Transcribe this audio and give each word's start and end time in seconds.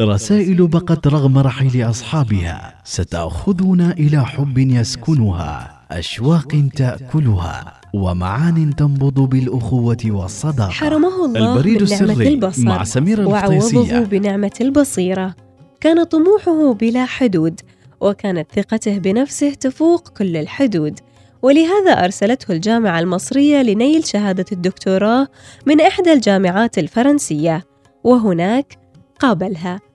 رسائل 0.00 0.66
بقت 0.66 1.06
رغم 1.06 1.38
رحيل 1.38 1.90
أصحابها. 1.90 2.74
ستأخذنا 2.84 3.92
إلى 3.92 4.24
حب 4.26 4.58
يسكنها 4.58 5.80
أشواق 5.90 6.68
تأكلها 6.76 7.80
ومعان 7.94 8.76
تنبض 8.76 9.20
بالأخوة 9.20 9.96
والصداقة. 10.04 10.70
حرمه 10.70 11.24
الله 11.24 11.52
البريد 11.52 11.82
السري 11.82 12.28
البصر 12.28 12.62
مع 12.62 12.84
سميرة 12.84 13.26
وعوضه 13.26 14.00
بنعمة 14.00 14.52
البصيرة. 14.60 15.34
كان 15.80 16.04
طموحه 16.04 16.72
بلا 16.74 17.04
حدود 17.04 17.60
وكانت 18.00 18.52
ثقته 18.52 18.98
بنفسه 18.98 19.50
تفوق 19.50 20.08
كل 20.08 20.36
الحدود. 20.36 20.98
ولهذا 21.42 21.92
أرسلته 22.04 22.52
الجامعة 22.52 23.00
المصرية 23.00 23.62
لنيل 23.62 24.04
شهادة 24.04 24.46
الدكتوراه 24.52 25.26
من 25.66 25.80
إحدى 25.80 26.12
الجامعات 26.12 26.78
الفرنسية. 26.78 27.64
وهناك 28.04 28.78
قابلها. 29.20 29.87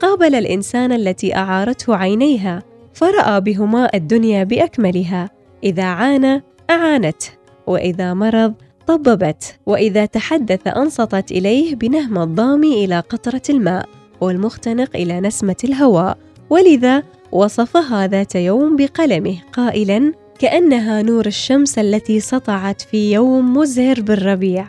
قابل 0.00 0.34
الإنسان 0.34 0.92
التي 0.92 1.34
أعارته 1.36 1.96
عينيها 1.96 2.62
فرأى 2.94 3.40
بهما 3.40 3.90
الدنيا 3.94 4.44
بأكملها. 4.44 5.30
إذا 5.64 5.84
عانى 5.84 6.42
أعانته 6.70 7.28
وإذا 7.66 8.14
مرض 8.14 8.54
طببت. 8.86 9.58
وإذا 9.66 10.06
تحدث 10.06 10.66
أنصتت 10.66 11.32
إليه 11.32 11.74
بنهم 11.74 12.18
الضام 12.18 12.64
إلى 12.64 13.00
قطرة 13.00 13.42
الماء 13.50 13.88
والمختنق 14.20 14.96
إلى 14.96 15.20
نسمة 15.20 15.56
الهواء. 15.64 16.18
ولذا 16.50 17.02
وصفها 17.32 18.06
ذات 18.06 18.34
يوم 18.34 18.76
بقلمه 18.76 19.36
قائلا 19.52 20.12
كأنها 20.38 21.02
نور 21.02 21.26
الشمس 21.26 21.78
التي 21.78 22.20
سطعت 22.20 22.80
في 22.80 23.12
يوم 23.12 23.56
مزهر 23.56 24.00
بالربيع. 24.00 24.68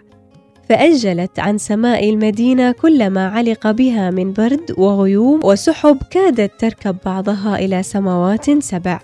فأجلت 0.72 1.40
عن 1.40 1.58
سماء 1.58 2.10
المدينة 2.10 2.72
كل 2.72 3.10
ما 3.10 3.28
علق 3.28 3.72
بها 3.72 4.12
من 4.12 4.34
برد 4.34 4.76
وغيوم 4.78 5.40
وسحب 5.44 5.98
كادت 6.12 6.52
تركب 6.60 6.98
بعضها 7.06 7.55
إلى 7.60 7.84
سماوات 7.84 8.63
سبع. 8.63 9.00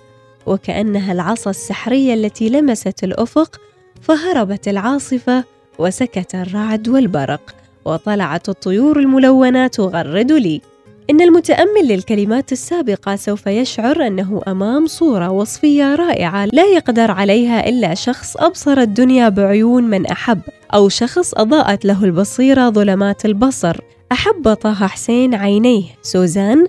وكأنها 0.46 1.14
العصا 1.14 1.50
السحرية 1.50 2.14
التي 2.14 2.50
لمست 2.50 3.04
الأفق 3.04 3.60
فهربت 4.02 4.68
العاصفة 4.68 5.44
وسكت 5.80 6.36
الرعد 6.36 6.90
والبرق 6.90 7.56
وطلعت 7.86 8.50
الطيور 8.50 9.00
الملونة 9.00 9.68
تغرد 9.68 10.32
لي. 10.32 10.62
إن 11.10 11.22
المتأمل 11.22 11.88
للكلمات 11.88 12.52
السابقة 12.52 13.16
سوف 13.16 13.48
يشعر 13.48 14.08
أنه 14.08 14.42
أمام 14.48 14.86
صورة 14.86 15.30
وصفية 15.30 15.96
رائعة 15.96 16.46
لا 16.46 16.66
يقدر 16.66 17.12
عليها 17.12 17.70
إلا 17.70 17.94
شخص 17.94 18.38
أبصر 18.38 18.78
الدنيا 18.78 19.30
بعيون 19.30 19.84
من 19.84 20.06
أحب. 20.06 20.42
أو 20.74 20.90
شخص 20.90 21.34
أضاءت 21.34 21.86
له 21.86 22.04
البصيرة 22.04 22.70
ظلمات 22.70 23.26
البصر. 23.26 23.78
أحب 24.12 24.54
طه 24.54 24.88
حسين 24.88 25.36
عينيه 25.36 25.84
سوزان 26.02 26.68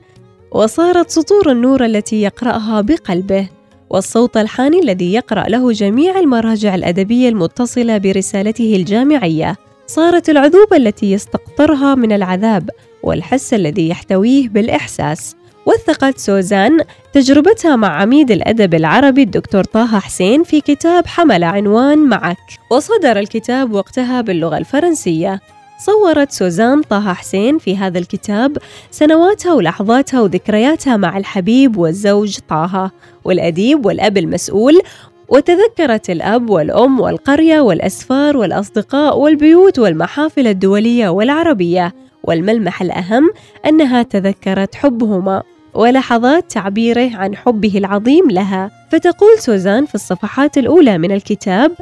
وصارت 0.52 1.10
سطور 1.10 1.52
النور 1.52 1.84
التي 1.84 2.22
يقرأها 2.22 2.80
بقلبه 2.80 3.48
والصوت 3.90 4.36
الحاني 4.36 4.80
الذي 4.80 5.12
يقرأ 5.12 5.48
له 5.48 5.72
جميع 5.72 6.18
المراجع 6.18 6.74
الأدبية 6.74 7.28
المتصلة 7.28 7.98
برسالته 7.98 8.76
الجامعية. 8.76 9.56
صارت 9.86 10.30
العذوبة 10.30 10.76
التي 10.76 11.12
يستقطرها 11.12 11.94
من 11.94 12.12
العذاب 12.12 12.70
والحس 13.02 13.54
الذي 13.54 13.88
يحتويه 13.88 14.48
بالإحساس. 14.48 15.36
وثقت 15.68 16.18
سوزان 16.18 16.80
تجربتها 17.12 17.76
مع 17.76 18.00
عميد 18.00 18.30
الأدب 18.30 18.74
العربي 18.74 19.22
الدكتور 19.22 19.64
طه 19.64 19.98
حسين 20.00 20.42
في 20.42 20.60
كتاب 20.60 21.06
حمل 21.06 21.44
عنوان 21.44 21.98
معك. 21.98 22.36
وصدر 22.70 23.18
الكتاب 23.18 23.72
وقتها 23.72 24.20
باللغة 24.20 24.58
الفرنسية. 24.58 25.40
صورت 25.86 26.32
سوزان 26.32 26.82
طه 26.82 27.12
حسين 27.14 27.58
في 27.58 27.76
هذا 27.76 27.98
الكتاب 27.98 28.58
سنواتها 28.90 29.52
ولحظاتها 29.52 30.20
وذكرياتها 30.20 30.96
مع 30.96 31.18
الحبيب 31.18 31.76
والزوج 31.76 32.38
طه 32.48 32.90
والأديب 33.24 33.86
والأب 33.86 34.18
المسؤول 34.18 34.80
وتذكرت 35.28 36.10
الأب 36.10 36.50
والأم 36.50 37.00
والقرية 37.00 37.60
والأسفار 37.60 38.36
والأصدقاء 38.36 39.18
والبيوت 39.18 39.78
والمحافل 39.78 40.46
الدولية 40.46 41.08
والعربية. 41.08 41.94
والملمح 42.24 42.82
الأهم 42.82 43.30
أنها 43.66 44.02
تذكرت 44.02 44.74
حبهما. 44.74 45.42
ولحظات 45.78 46.50
تعبيره 46.50 47.16
عن 47.16 47.36
حبه 47.36 47.78
العظيم 47.78 48.30
لها. 48.30 48.70
فتقول 48.90 49.38
سوزان 49.38 49.86
في 49.86 49.94
الصفحات 49.94 50.58
الأولى 50.58 50.98
من 50.98 51.12
الكتاب 51.12 51.72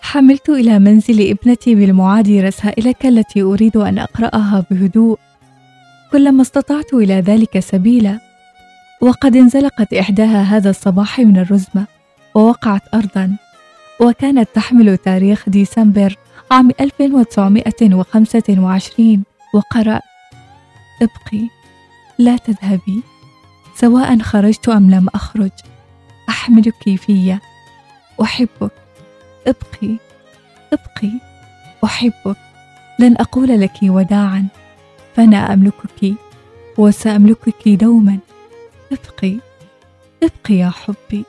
حملت 0.00 0.48
إلى 0.48 0.78
منزل 0.78 1.30
ابنتي 1.30 1.74
بالمعادي 1.74 2.40
رسائلك 2.40 3.06
التي 3.06 3.42
أريد 3.42 3.76
أن 3.76 3.98
أقرأها 3.98 4.64
بهدوء. 4.70 5.18
كلما 6.12 6.42
استطعت 6.42 6.94
إلى 6.94 7.14
ذلك 7.14 7.58
سبيلا. 7.58 8.18
وقد 9.00 9.36
انزلقت 9.36 9.94
إحداها 9.94 10.42
هذا 10.42 10.70
الصباح 10.70 11.20
من 11.20 11.36
الرزمة 11.36 11.86
ووقعت 12.34 12.82
أرضا. 12.94 13.36
وكانت 14.00 14.48
تحمل 14.54 14.96
تاريخ 14.96 15.48
ديسمبر 15.48 16.16
عام 16.50 16.70
1925 16.80 19.24
وقرأت 19.54 20.02
ابقي 21.02 21.48
لا 22.18 22.36
تذهبي. 22.36 23.13
سواء 23.76 24.18
خرجت 24.18 24.68
أم 24.68 24.90
لم 24.90 25.08
أخرج 25.14 25.50
أحملك 26.28 26.96
في. 26.96 27.38
أحبك. 28.22 28.70
ابقي. 29.46 29.96
ابقي. 30.72 31.12
أحبك. 31.84 32.36
لن 32.98 33.16
أقول 33.16 33.60
لك 33.60 33.78
وداعا. 33.82 34.46
فأنا 35.16 35.52
أملكك 35.52 36.14
وسأملكك 36.78 37.68
دوما. 37.68 38.18
ابقي. 38.92 39.36
ابقي 40.22 40.54
يا 40.54 40.70
حبي. 40.70 41.24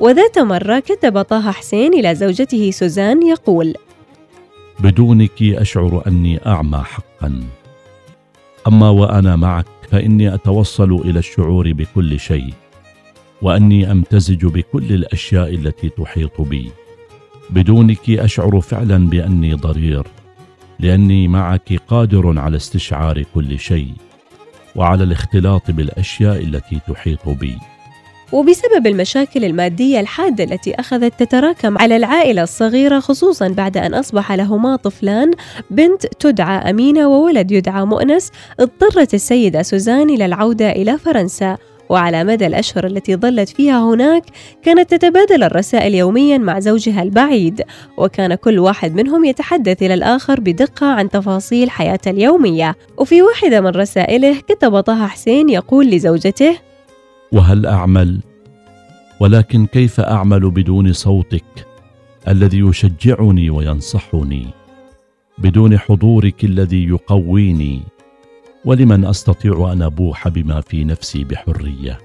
وذات 0.00 0.38
مرة 0.38 0.78
كتب 0.78 1.22
طه 1.22 1.50
حسين 1.52 1.94
إلى 1.94 2.14
زوجته 2.14 2.70
سوزان 2.70 3.26
يقول 3.26 3.74
بدونك 4.80 5.42
أشعر 5.42 6.02
أني 6.06 6.46
أعمى 6.46 6.78
حقا. 6.78 7.42
أما 8.68 8.90
وأنا 8.90 9.36
معك 9.36 9.66
فإني 9.90 10.34
أتوصل 10.34 10.92
إلى 10.92 11.18
الشعور 11.18 11.72
بكل 11.72 12.20
شيء 12.20 12.54
وأني 13.42 13.92
أمتزج 13.92 14.46
بكل 14.46 14.92
الأشياء 14.92 15.54
التي 15.54 15.88
تحيط 15.88 16.40
بي. 16.40 16.70
بدونك 17.50 18.10
أشعر 18.10 18.60
فعلا 18.60 19.08
بأني 19.08 19.54
ضرير 19.54 20.06
لأني 20.80 21.28
معك 21.28 21.72
قادر 21.88 22.38
على 22.38 22.56
استشعار 22.56 23.22
كل 23.22 23.58
شيء 23.58 23.92
وعلى 24.76 25.04
الاختلاط 25.04 25.70
بالأشياء 25.70 26.42
التي 26.44 26.80
تحيط 26.88 27.28
بي. 27.28 27.56
وبسبب 28.32 28.86
المشاكل 28.86 29.44
المادية 29.44 30.00
الحادة 30.00 30.44
التي 30.44 30.74
أخذت 30.74 31.12
تتراكم 31.22 31.78
على 31.78 31.96
العائلة 31.96 32.42
الصغيرة 32.42 33.00
خصوصا 33.00 33.48
بعد 33.48 33.76
أن 33.76 33.94
أصبح 33.94 34.32
لهما 34.32 34.76
طفلان 34.76 35.30
بنت 35.70 36.06
تدعى 36.06 36.70
أمينة 36.70 37.08
وولد 37.08 37.50
يدعى 37.50 37.84
مؤنس 37.84 38.30
اضطرت 38.60 39.14
السيدة 39.14 39.62
سوزان 39.62 40.10
إلى 40.10 40.24
العودة 40.24 40.70
إلى 40.70 40.98
فرنسا. 40.98 41.56
وعلى 41.88 42.24
مدى 42.24 42.46
الأشهر 42.46 42.86
التي 42.86 43.16
ظلت 43.16 43.48
فيها 43.48 43.84
هناك 43.84 44.22
كانت 44.62 44.94
تتبادل 44.94 45.42
الرسائل 45.42 45.94
يوميا 45.94 46.38
مع 46.38 46.60
زوجها 46.60 47.02
البعيد. 47.02 47.62
وكان 47.96 48.34
كل 48.34 48.58
واحد 48.58 48.94
منهم 48.94 49.24
يتحدث 49.24 49.82
إلى 49.82 49.94
الآخر 49.94 50.40
بدقة 50.40 50.86
عن 50.86 51.10
تفاصيل 51.10 51.70
حياته 51.70 52.10
اليومية. 52.10 52.76
وفي 52.98 53.22
واحدة 53.22 53.60
من 53.60 53.70
رسائله 53.70 54.40
كتب 54.40 54.80
طه 54.80 55.06
حسين 55.06 55.48
يقول 55.48 55.86
لزوجته 55.86 56.69
وهل 57.32 57.66
أعمل؟ 57.66 58.20
ولكن 59.20 59.66
كيف 59.66 60.00
أعمل 60.00 60.50
بدون 60.50 60.92
صوتك 60.92 61.66
الذي 62.28 62.58
يشجعني 62.58 63.50
وينصحني؟ 63.50 64.46
بدون 65.38 65.78
حضورك 65.78 66.44
الذي 66.44 66.88
يقويني؟ 66.88 67.82
ولمن 68.64 69.04
أستطيع 69.04 69.72
أن 69.72 69.82
أبوح 69.82 70.28
بما 70.28 70.60
في 70.60 70.84
نفسي 70.84 71.24
بحرية؟ 71.24 71.98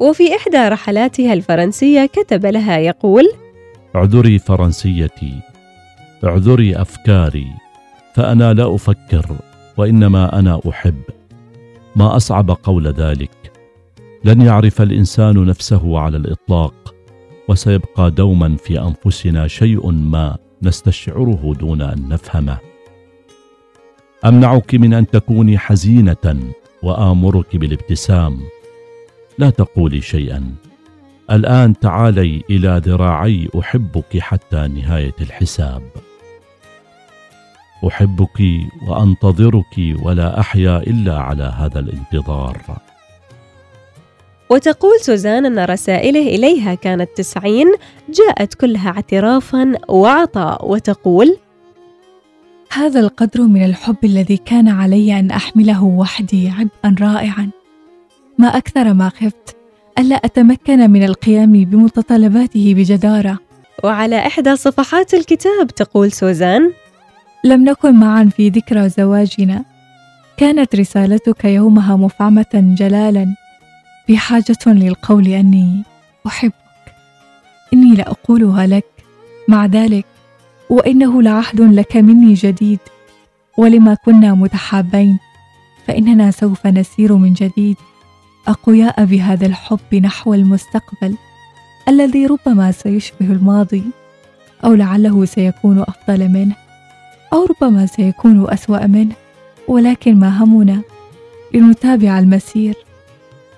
وفي 0.00 0.36
إحدى 0.36 0.68
رحلاتها 0.68 1.32
الفرنسية 1.32 2.06
كتب 2.06 2.46
لها 2.46 2.78
يقول 2.78 3.24
اعذري 3.96 4.38
فرنسيتي 4.38 5.40
اعذري 6.24 6.76
أفكاري 6.76 7.46
فأنا 8.14 8.52
لا 8.52 8.74
أفكر 8.74 9.36
وإنما 9.76 10.38
أنا 10.38 10.60
أحب. 10.68 11.02
ما 11.96 12.16
أصعب 12.16 12.50
قول 12.50 12.88
ذلك 12.88 13.51
لن 14.24 14.40
يعرف 14.40 14.82
الإنسان 14.82 15.46
نفسه 15.46 15.98
على 15.98 16.16
الإطلاق 16.16 16.94
وسيبقى 17.48 18.10
دوما 18.10 18.56
في 18.56 18.80
أنفسنا 18.80 19.48
شيء 19.48 19.90
ما 19.90 20.36
نستشعره 20.62 21.54
دون 21.60 21.82
أن 21.82 22.08
نفهمه. 22.08 22.58
أمنعك 24.24 24.74
من 24.74 24.94
أن 24.94 25.06
تكوني 25.06 25.58
حزينة 25.58 26.52
وآمرك 26.82 27.56
بالابتسام. 27.56 28.40
لا 29.38 29.50
تقولي 29.50 30.00
شيئا. 30.00 30.54
الآن 31.30 31.78
تعالي 31.78 32.42
إلى 32.50 32.80
ذراعي 32.84 33.48
أحبك 33.58 34.18
حتى 34.18 34.68
نهاية 34.68 35.14
الحساب. 35.20 35.82
أحبك 37.86 38.42
وأنتظرك 38.88 39.96
ولا 40.02 40.40
أحيا 40.40 40.78
إلا 40.78 41.18
على 41.18 41.54
هذا 41.58 41.78
الانتظار. 41.78 42.91
وتقول 44.52 45.00
سوزان 45.00 45.46
أن 45.46 45.64
رسائله 45.64 46.20
إليها 46.20 46.74
كانت 46.74 47.08
تسعين 47.16 47.66
جاءت 48.08 48.54
كلها 48.54 48.90
اعترافا 48.90 49.72
وعطاء 49.88 50.70
وتقول 50.70 51.36
هذا 52.72 53.00
القدر 53.00 53.42
من 53.42 53.64
الحب 53.64 53.96
الذي 54.04 54.36
كان 54.36 54.68
علي 54.68 55.18
أن 55.18 55.30
أحمله 55.30 55.84
وحدي 55.84 56.48
عبئا 56.48 56.94
رائعا. 57.00 57.50
ما 58.38 58.56
أكثر 58.56 58.92
ما 58.92 59.08
خفت 59.08 59.56
ألا 59.98 60.16
أتمكن 60.16 60.90
من 60.90 61.04
القيام 61.04 61.52
بمتطلباته 61.52 62.74
بجدارة. 62.76 63.38
وعلى 63.84 64.26
إحدى 64.26 64.56
صفحات 64.56 65.14
الكتاب 65.14 65.66
تقول 65.66 66.12
سوزان 66.12 66.72
لم 67.44 67.64
نكن 67.64 67.94
معا 67.94 68.24
في 68.36 68.48
ذكرى 68.48 68.88
زواجنا. 68.88 69.64
كانت 70.36 70.76
رسالتك 70.76 71.44
يومها 71.44 71.96
مفعمة 71.96 72.74
جلالا. 72.78 73.41
بحاجة 74.08 74.58
للقول 74.66 75.28
أني 75.28 75.82
أحبك. 76.26 76.52
إني 77.72 77.94
لأقولها 77.94 78.66
لك 78.66 78.84
مع 79.48 79.66
ذلك 79.66 80.04
وإنه 80.70 81.22
لعهد 81.22 81.60
لك 81.60 81.96
مني 81.96 82.34
جديد. 82.34 82.78
ولما 83.58 83.94
كنا 83.94 84.34
متحابين 84.34 85.18
فإننا 85.86 86.30
سوف 86.30 86.66
نسير 86.66 87.16
من 87.16 87.32
جديد. 87.32 87.76
أقوياء 88.48 89.04
بهذا 89.04 89.46
الحب 89.46 89.94
نحو 89.94 90.34
المستقبل 90.34 91.16
الذي 91.88 92.26
ربما 92.26 92.72
سيشبه 92.72 93.26
الماضي 93.26 93.82
أو 94.64 94.74
لعله 94.74 95.24
سيكون 95.24 95.80
أفضل 95.80 96.28
منه 96.28 96.56
أو 97.32 97.46
ربما 97.46 97.86
سيكون 97.86 98.50
أسوأ 98.50 98.86
منه. 98.86 99.14
ولكن 99.68 100.14
ما 100.16 100.28
همنا؟ 100.44 100.82
لنتابع 101.54 102.18
المسير. 102.18 102.74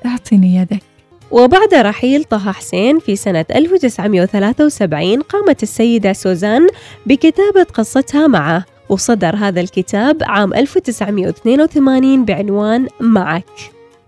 أعطني 0.07 0.57
يدك. 0.57 0.83
وبعد 1.31 1.75
رحيل 1.75 2.25
طه 2.25 2.53
حسين 2.53 2.99
في 2.99 3.17
سنة 3.17 3.45
1973 3.55 5.21
قامت 5.21 5.63
السيدة 5.63 6.13
سوزان 6.13 6.67
بكتابة 7.07 7.63
قصتها 7.63 8.27
معه 8.27 8.65
وصدر 8.89 9.37
هذا 9.37 9.61
الكتاب 9.61 10.23
عام 10.23 10.55
1982 10.55 12.25
بعنوان 12.25 12.89
معك 13.01 13.45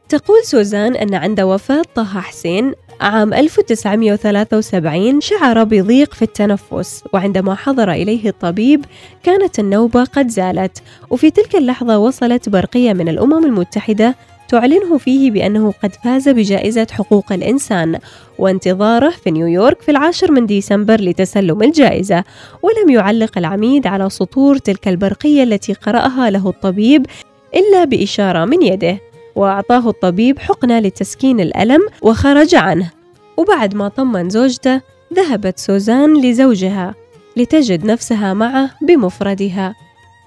تقول 0.09 0.45
سوزان 0.45 0.97
أن 0.97 1.15
عند 1.15 1.41
وفاة 1.41 1.83
طه 1.95 2.21
حسين 2.21 2.73
عام 3.01 3.35
1973 3.35 5.21
شعر 5.21 5.65
بضيق 5.65 6.15
في 6.15 6.23
التنفس 6.23 7.05
وعندما 7.13 7.55
حضر 7.55 7.93
إليه 7.93 8.29
الطبيب 8.29 8.85
كانت 9.23 9.59
النوبة 9.59 10.05
قد 10.05 10.29
زالت 10.29 10.83
وفي 11.11 11.31
تلك 11.31 11.57
اللحظة 11.57 11.99
وصلت 11.99 12.49
برقية 12.49 12.93
من 12.93 13.09
الأمم 13.09 13.45
المتحدة 13.45 14.15
تعلنه 14.49 14.99
فيه 14.99 15.31
بأنه 15.31 15.73
قد 15.83 15.95
فاز 16.05 16.29
بجائزة 16.29 16.87
حقوق 16.91 17.33
الإنسان 17.33 17.99
وانتظاره 18.39 19.11
في 19.11 19.31
نيويورك 19.31 19.83
في 19.83 19.91
العاشر 19.91 20.33
من 20.33 20.47
ديسمبر 20.47 21.01
لتسلم 21.01 21.63
الجائزة 21.63 22.25
ولم 22.63 22.91
يعلق 22.91 23.39
العميد 23.39 23.87
على 23.87 24.11
سطور 24.11 24.57
تلك 24.59 24.89
البرقية 24.89 25.43
التي 25.43 25.73
قرأها 25.73 26.31
له 26.31 26.49
الطبيب 26.49 27.07
إلا 27.55 27.85
بإشارة 27.85 28.45
من 28.45 28.63
يده 28.63 28.99
وأعطاه 29.37 29.89
الطبيب 29.89 30.39
حقنة 30.39 30.79
لتسكين 30.79 31.41
الألم 31.41 31.81
وخرج 32.03 32.55
عنه. 32.55 32.91
وبعد 33.37 33.75
ما 33.75 33.89
طمن 33.89 34.31
زوجته 34.31 34.81
ذهبت 35.15 35.59
سوزان 35.59 36.21
لزوجها 36.21 36.95
لتجد 37.37 37.85
نفسها 37.85 38.35
معه 38.35 38.71
بمفردها 38.83 39.75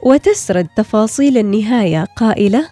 وتسرد 0.04 0.68
تفاصيل 0.76 1.38
النهاية 1.38 2.06
قائلة 2.18 2.66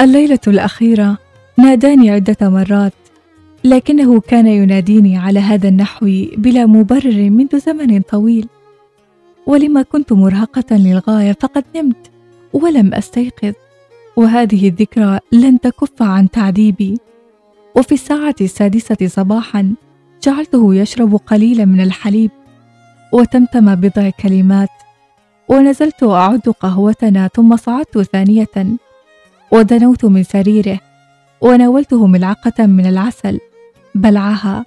الليلة 0.00 0.38
الأخيرة 0.46 1.18
ناداني 1.58 2.10
عدة 2.10 2.36
مرات 2.48 2.92
لكنه 3.64 4.20
كان 4.20 4.46
يناديني 4.46 5.18
على 5.18 5.40
هذا 5.40 5.68
النحو 5.68 6.06
بلا 6.36 6.66
مبرر 6.66 7.30
منذ 7.30 7.58
زمن 7.58 8.00
طويل. 8.00 8.48
ولما 9.46 9.82
كنت 9.82 10.12
مرهقة 10.12 10.76
للغاية 10.76 11.36
فقد 11.40 11.64
نمت 11.76 12.10
ولم 12.52 12.94
أستيقظ 12.94 13.52
وهذه 14.16 14.68
الذكرى 14.68 15.18
لن 15.32 15.60
تكف 15.60 16.02
عن 16.02 16.30
تعذيبي. 16.30 16.98
وفي 17.76 17.92
الساعة 17.92 18.36
السادسة 18.40 19.06
صباحا 19.06 19.74
جعلته 20.22 20.74
يشرب 20.74 21.16
قليلا 21.16 21.64
من 21.64 21.80
الحليب 21.80 22.30
وتمتم 23.12 23.74
بضع 23.74 24.10
كلمات 24.10 24.68
ونزلت 25.48 26.02
أعد 26.02 26.48
قهوتنا 26.60 27.28
ثم 27.34 27.56
صعدت 27.56 27.98
ثانية. 27.98 28.76
ودنوت 29.52 30.04
من 30.04 30.22
سريره 30.22 30.80
وناولته 31.40 32.06
ملعقة 32.06 32.66
من 32.66 32.86
العسل 32.86 33.40
بلعها 33.94 34.64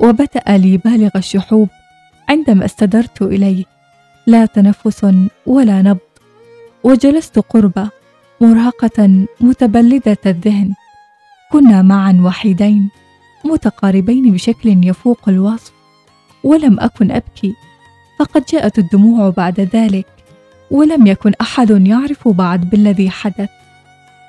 وبدأ 0.00 0.56
لي 0.56 0.76
بالغ 0.76 1.10
الشحوب 1.16 1.68
عندما 2.28 2.64
استدرت 2.64 3.22
إليه. 3.22 3.64
لا 4.26 4.46
تنفس 4.46 5.14
ولا 5.46 5.82
نبض 5.82 5.98
وجلست 6.84 7.38
قربه 7.38 7.90
مرهقة 8.40 9.26
متبلدة 9.40 10.18
الذهن. 10.26 10.74
كنا 11.52 11.82
معا 11.82 12.20
وحيدين 12.24 12.90
متقاربين 13.44 14.32
بشكل 14.32 14.86
يفوق 14.88 15.28
الوصف 15.28 15.72
ولم 16.44 16.80
أكن 16.80 17.10
أبكي 17.10 17.54
فقد 18.18 18.44
جاءت 18.52 18.78
الدموع 18.78 19.30
بعد 19.30 19.60
ذلك 19.60 20.06
ولم 20.70 21.06
يكن 21.06 21.32
أحد 21.40 21.70
يعرف 21.70 22.28
بعد 22.28 22.70
بالذي 22.70 23.10
حدث. 23.10 23.48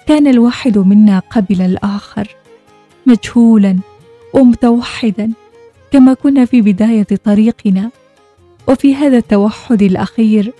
كان 0.09 0.27
الواحد 0.27 0.77
منا 0.77 1.19
قبل 1.19 1.61
الآخر 1.61 2.35
مجهولا 3.05 3.77
ومتوحدا 4.33 5.31
كما 5.91 6.13
كنا 6.13 6.45
في 6.45 6.61
بداية 6.61 7.07
طريقنا. 7.23 7.91
وفي 8.67 8.95
هذا 8.95 9.17
التوحد 9.17 9.81
الأخير 9.81 10.53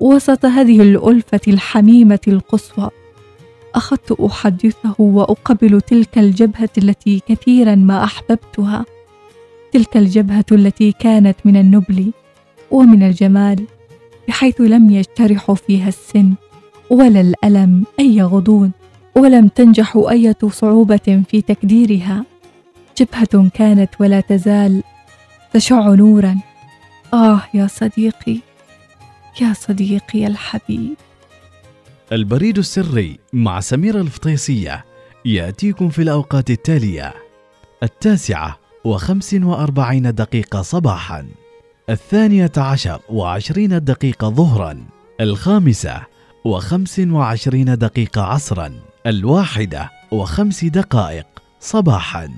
وسط 0.00 0.44
هذه 0.44 0.82
الألفة 0.82 1.40
الحميمة 1.48 2.18
القصوى 2.28 2.90
أخذت 3.74 4.12
أحدثه 4.12 4.94
وأقبل 4.98 5.80
تلك 5.80 6.18
الجبهة 6.18 6.70
التي 6.78 7.22
كثيرا 7.28 7.74
ما 7.74 8.04
أحببتها 8.04 8.84
تلك 9.72 9.96
الجبهة 9.96 10.46
التي 10.52 10.92
كانت 10.92 11.36
من 11.44 11.56
النبل 11.56 12.12
ومن 12.70 13.02
الجمال 13.02 13.64
بحيث 14.28 14.60
لم 14.60 14.90
يجترح 14.90 15.52
فيها 15.52 15.88
السن 15.88 16.32
ولا 16.90 17.20
الألم 17.20 17.84
أي 18.00 18.22
غضون. 18.22 18.72
ولم 19.18 19.48
تنجح 19.48 19.96
أية 19.96 20.36
صعوبة 20.50 21.22
في 21.28 21.42
تكديرها. 21.42 22.24
جبهة 22.98 23.48
كانت 23.54 23.90
ولا 24.00 24.20
تزال 24.20 24.82
تشع 25.52 25.94
نورا. 25.94 26.36
آه 27.14 27.40
يا 27.54 27.66
صديقي 27.66 28.38
يا 29.40 29.52
صديقي 29.52 30.26
الحبيب. 30.26 30.94
البريد 32.12 32.58
السري 32.58 33.18
مع 33.32 33.60
سميرة 33.60 34.00
الفطيسية 34.00 34.84
يأتيكم 35.24 35.88
في 35.88 36.02
الأوقات 36.02 36.50
التالية. 36.50 37.14
التاسعة 37.82 38.58
وخمس 38.84 39.34
وأربعين 39.34 40.14
دقيقة 40.14 40.62
صباحا. 40.62 41.26
الثانية 41.90 42.52
عشر 42.56 43.00
وعشرين 43.10 43.84
دقيقة 43.84 44.28
ظهرا. 44.28 44.84
الخامسة 45.20 46.02
وخمس 46.44 46.98
وعشرين 46.98 47.78
دقيقة 47.78 48.22
عصرا. 48.22 48.87
الواحدة 49.08 49.90
وخمس 50.10 50.64
دقائق 50.64 51.26
صباحا. 51.60 52.28